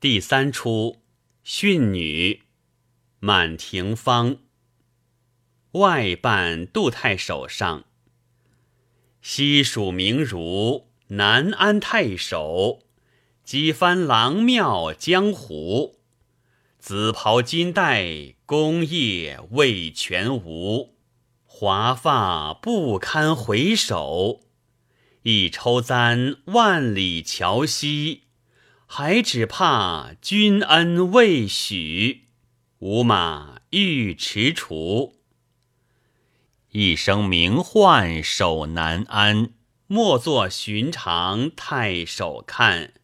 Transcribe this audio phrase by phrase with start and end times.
[0.00, 1.02] 第三出
[1.42, 2.42] 训女，
[3.18, 4.36] 满庭芳。
[5.72, 7.84] 外伴杜太守上，
[9.20, 12.84] 西蜀名儒，南安太守，
[13.42, 15.98] 几番郎庙江湖，
[16.78, 20.94] 紫袍金带，功业未全无。
[21.44, 24.42] 华发不堪回首，
[25.22, 28.27] 一抽簪万里桥西，
[28.90, 32.22] 还只怕君恩未许，
[32.78, 35.20] 吾马欲迟除。
[36.70, 39.50] 一生名唤守南安，
[39.86, 42.94] 莫作寻常太守看。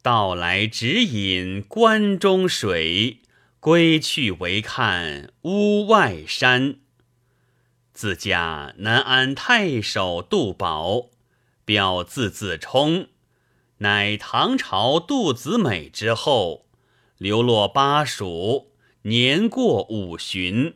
[0.00, 3.20] 到来只饮关中水，
[3.60, 6.76] 归去唯看屋外山。
[7.92, 11.10] 自家南安太守杜宝，
[11.66, 13.08] 表字自冲，
[13.82, 16.66] 乃唐朝杜子美之后，
[17.16, 20.74] 流落巴蜀，年过五旬。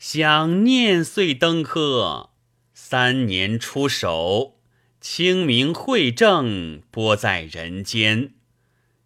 [0.00, 2.30] 想念岁登科，
[2.74, 4.56] 三年出手，
[5.00, 8.34] 清明惠政，播在人间。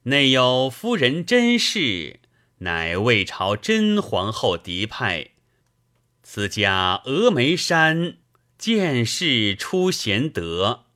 [0.05, 2.21] 内有夫人甄氏，
[2.61, 5.33] 乃魏朝真皇后嫡派。
[6.23, 8.17] 此家峨眉山，
[8.57, 10.87] 见世出贤德。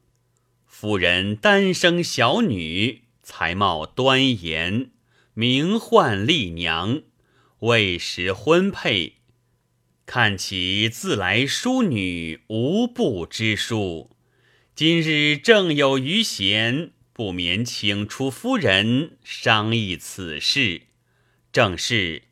[0.85, 4.91] 夫人单生小女，才貌端严，
[5.33, 7.01] 名唤丽娘，
[7.61, 9.15] 未时婚配。
[10.05, 14.11] 看其自来淑女无不知书，
[14.75, 20.83] 今日正有余闲，不免请出夫人商议此事。
[21.51, 22.25] 正是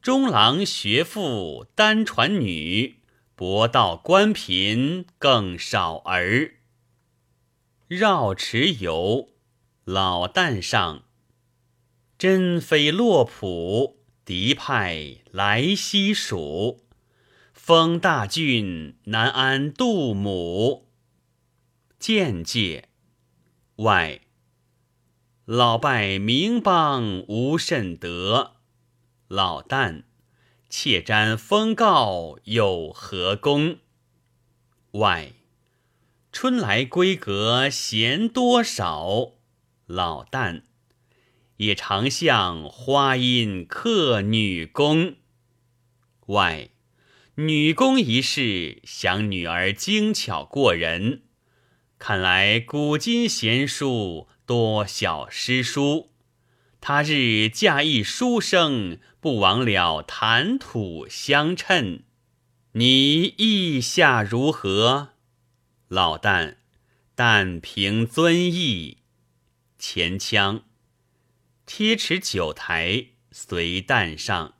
[0.00, 2.94] 中郎学富，单传女；
[3.34, 6.54] 博道官贫，更少儿。
[7.88, 9.28] 绕池游，
[9.84, 11.04] 老旦上，
[12.16, 16.80] 真非洛浦，敌派来西蜀。
[17.52, 20.88] 封大郡，南安杜母。
[21.98, 22.88] 见界
[23.76, 24.22] 外，
[25.44, 28.52] 老拜名邦无甚德。
[29.28, 30.04] 老旦，
[30.70, 33.76] 妾瞻封告有何功？
[34.92, 35.34] 外，
[36.34, 39.34] 春来闺阁闲多少？
[39.86, 40.62] 老旦，
[41.58, 45.14] 也常向花阴客女工。
[46.26, 46.70] 外。
[47.36, 51.22] 女工一事，想女儿精巧过人，
[52.00, 56.10] 看来古今贤淑多小诗书。
[56.80, 62.02] 他日嫁一书生，不枉了谈吐相称。
[62.72, 65.13] 你意下如何？
[65.94, 66.56] 老旦，
[67.14, 68.98] 但凭尊意。
[69.78, 70.64] 前腔，
[71.66, 74.54] 贴池酒台，随旦上。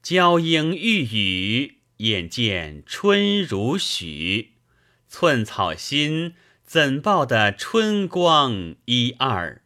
[0.00, 4.52] 娇莺欲语，眼见春如许。
[5.08, 9.62] 寸草心，怎报得春光一二？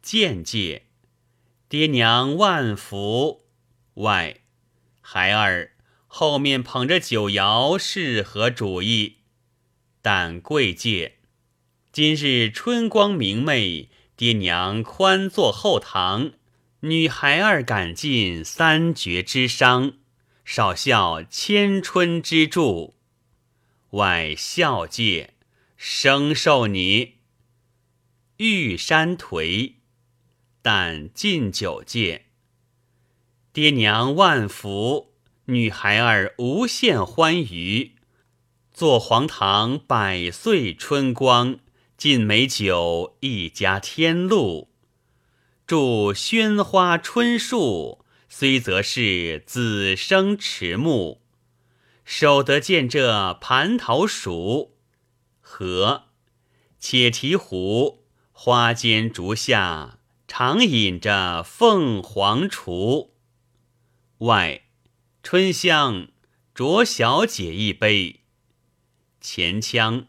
[0.00, 0.86] 见介，
[1.68, 3.44] 爹娘万福。
[3.94, 4.40] 外，
[5.02, 5.72] 孩儿
[6.06, 9.18] 后面捧着酒肴，是何主意？
[10.02, 11.18] 但贵介，
[11.92, 16.32] 今日春光明媚，爹娘宽坐后堂。
[16.80, 19.92] 女孩儿赶尽三绝之伤，
[20.44, 22.96] 少效千春之助。
[23.90, 25.34] 外孝戒，
[25.76, 27.18] 生受你。
[28.38, 29.74] 玉山颓，
[30.60, 32.24] 但敬酒戒。
[33.52, 35.12] 爹娘万福，
[35.44, 37.92] 女孩儿无限欢愉。
[38.74, 41.58] 坐黄堂百岁春光，
[41.98, 44.70] 尽美酒一家天禄。
[45.66, 51.20] 祝喧花春树，虽则是子生迟暮。
[52.06, 54.72] 守得见这蟠桃熟，
[55.40, 56.04] 和
[56.78, 63.12] 且提壶，花间竹下，常饮着凤凰雏。
[64.18, 64.62] 外
[65.22, 66.08] 春香，
[66.54, 68.21] 酌小姐一杯。
[69.22, 70.08] 前腔，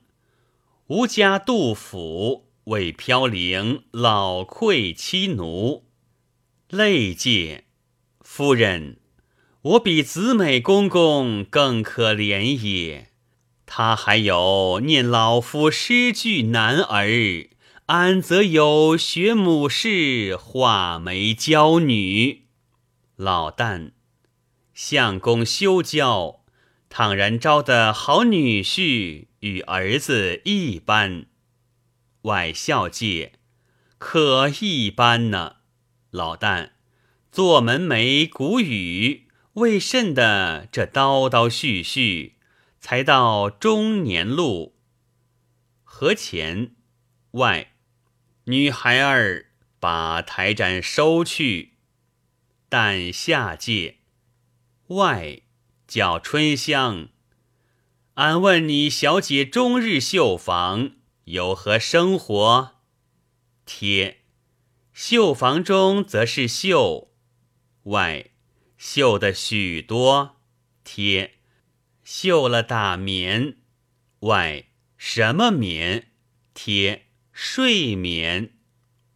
[0.88, 2.50] 吾家杜甫。
[2.68, 5.84] 为飘零老愧妻奴，
[6.70, 7.66] 泪借
[8.22, 9.00] 夫人，
[9.64, 13.10] 我比子美公公更可怜也。
[13.66, 17.50] 他还有念老夫诗句男儿，
[17.88, 22.46] 安则有学母氏画眉娇女？
[23.18, 23.92] 老旦，
[24.74, 26.43] 相公休教，
[26.96, 31.26] 倘然招的好女婿，与儿子一般。
[32.22, 33.34] 外孝戒，
[33.98, 35.56] 可一般呢。
[36.12, 36.74] 老旦，
[37.32, 42.34] 做门楣古语，为甚的这叨叨絮絮，
[42.80, 44.76] 才到中年路。
[45.84, 46.76] 河前
[47.32, 47.72] 外，
[48.44, 49.48] 女孩儿
[49.80, 51.74] 把台盏收去。
[52.70, 53.98] 但下界
[54.90, 55.42] 外
[55.94, 57.10] 叫春香。
[58.16, 60.94] 俺问你，小姐终日绣房，
[61.26, 62.78] 有何生活？
[63.64, 64.22] 贴
[64.92, 67.12] 绣房中则是绣，
[67.84, 68.32] 外
[68.76, 70.38] 绣的许多。
[70.84, 71.36] 贴
[72.04, 73.58] 绣了大棉，
[74.22, 74.66] 外
[74.98, 76.08] 什么棉？
[76.56, 78.54] 贴睡眠。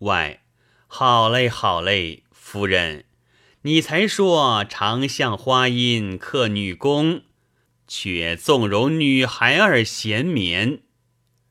[0.02, 0.44] 外
[0.86, 3.06] 好嘞，好嘞，夫人，
[3.68, 7.24] 你才说长向花阴客女工。
[7.86, 10.84] 却纵容女孩儿闲眠，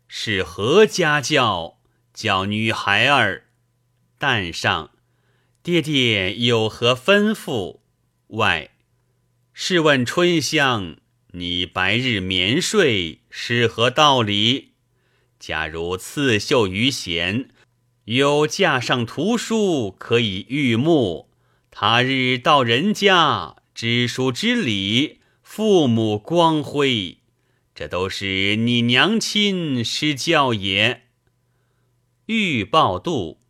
[0.09, 1.77] 是何家教？
[2.15, 3.45] 教女孩儿？
[4.17, 4.93] 但上，
[5.63, 7.81] 爹爹有何吩咐？
[8.29, 8.71] 外，
[9.53, 10.97] 试问春香，
[11.33, 14.73] 你白日眠睡是何道理？
[15.39, 17.51] 假如刺绣于闲，
[18.05, 21.29] 有架上图书可以御目，
[21.79, 25.21] 他日到人家知书知礼。
[25.43, 27.19] 父母光辉，
[27.75, 31.03] 这都是你娘亲施教也。
[32.25, 33.41] 欲报度，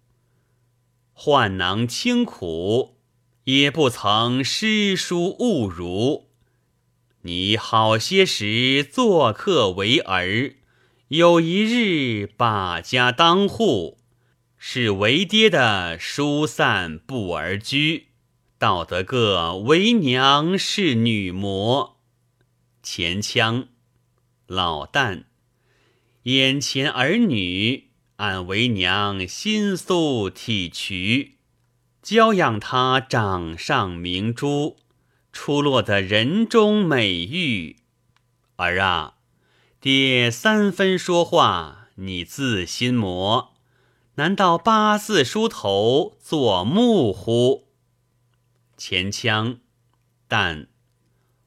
[1.12, 2.96] 患囊清苦，
[3.44, 6.26] 也不曾诗书误儒。
[7.22, 10.56] 你好些时做客为儿，
[11.06, 13.98] 有一日把家当户，
[14.58, 18.08] 是为爹的疏散不而居，
[18.58, 21.98] 道得个为娘是女魔。
[22.82, 23.68] 前腔，
[24.46, 25.24] 老旦，
[26.22, 31.32] 眼前儿女，俺为娘心酥体癯，
[32.00, 34.76] 教养他掌上明珠，
[35.32, 37.76] 出落得人中美玉。
[38.56, 39.16] 儿啊，
[39.80, 43.52] 爹三分说话，你自心魔，
[44.14, 47.65] 难道八字梳头做木乎？
[48.76, 49.58] 前腔，
[50.28, 50.68] 但。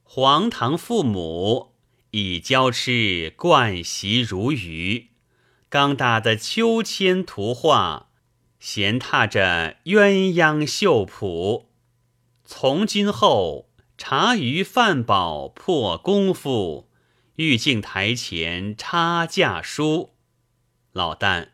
[0.04, 1.76] 黄堂父母
[2.10, 5.10] 已教吃惯习如鱼，
[5.70, 8.10] 刚打的秋千图画，
[8.60, 11.70] 闲踏着鸳鸯绣谱。
[12.44, 16.90] 从今后茶余饭饱破功夫，
[17.36, 20.16] 玉镜台前插架书。
[20.92, 21.50] 老旦，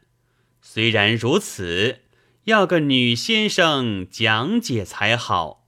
[0.61, 2.03] 虽然如此，
[2.45, 5.64] 要个女先生讲解才好。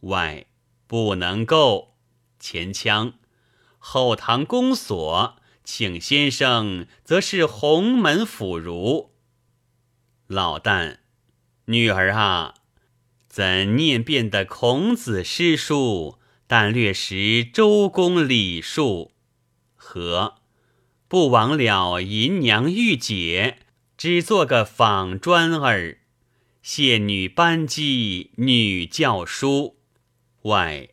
[0.00, 0.46] 外
[0.86, 1.96] 不能够。
[2.40, 3.14] 前腔，
[3.78, 9.12] 后堂宫锁，请先生则是鸿门府儒。
[10.28, 10.98] 老旦，
[11.64, 12.54] 女儿啊，
[13.28, 19.12] 怎念遍的孔子诗书，但略识周公礼数？
[19.74, 20.36] 和
[21.08, 23.58] 不枉了银娘玉姐，
[23.96, 25.98] 只做个仿砖儿，
[26.62, 29.77] 谢女班机，女教书
[30.42, 30.90] 外。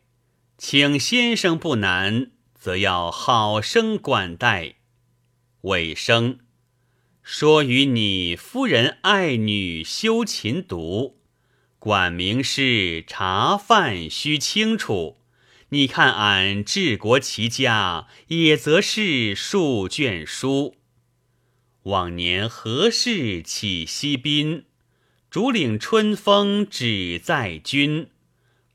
[0.58, 4.76] 请先生不难，则要好生管待。
[5.62, 6.38] 尾声
[7.22, 11.18] 说与你夫人爱女修琴读，
[11.78, 15.18] 管名事茶饭须清楚。
[15.70, 20.76] 你看俺治国齐家，也则是数卷书。
[21.82, 24.64] 往年何事起西宾？
[25.28, 28.08] 竹岭春风只在君。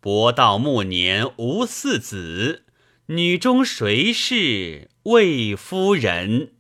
[0.02, 2.64] 伯道暮年无四子，
[3.06, 6.54] 女中谁是魏夫人？